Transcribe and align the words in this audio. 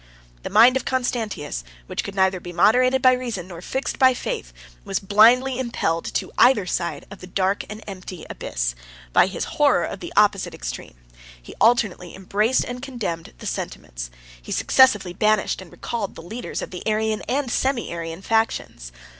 The 0.41 0.49
mind 0.49 0.77
of 0.77 0.83
Constantius, 0.83 1.63
which 1.85 2.03
could 2.03 2.15
neither 2.15 2.39
be 2.39 2.51
moderated 2.51 3.03
by 3.03 3.13
reason, 3.13 3.47
nor 3.47 3.61
fixed 3.61 3.99
by 3.99 4.15
faith, 4.15 4.51
was 4.83 4.97
blindly 4.97 5.59
impelled 5.59 6.11
to 6.15 6.31
either 6.39 6.65
side 6.65 7.05
of 7.11 7.19
the 7.19 7.27
dark 7.27 7.65
and 7.69 7.83
empty 7.85 8.25
abyss, 8.27 8.73
by 9.13 9.27
his 9.27 9.43
horror 9.61 9.83
of 9.85 9.99
the 9.99 10.11
opposite 10.17 10.55
extreme; 10.55 10.95
he 11.39 11.53
alternately 11.61 12.15
embraced 12.15 12.65
and 12.65 12.81
condemned 12.81 13.33
the 13.37 13.45
sentiments, 13.45 14.09
he 14.41 14.51
successively 14.51 15.13
banished 15.13 15.61
and 15.61 15.71
recalled 15.71 16.15
the 16.15 16.23
leaders, 16.23 16.63
of 16.63 16.71
the 16.71 16.81
Arian 16.87 17.21
and 17.29 17.51
Semi 17.51 17.91
Arian 17.91 18.23
factions. 18.23 18.91